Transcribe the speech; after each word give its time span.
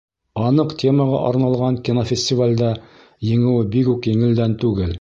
—Аныҡ 0.43 0.71
темаға 0.83 1.19
арналған 1.27 1.77
кинофестивалдә 1.89 2.71
еңеүе 3.33 3.69
бигүк 3.77 4.13
еңелдән 4.15 4.57
түгел. 4.65 4.89